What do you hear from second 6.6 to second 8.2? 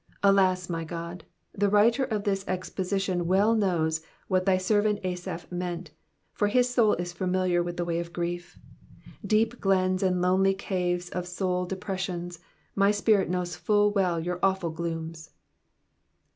soul is familiar with the way of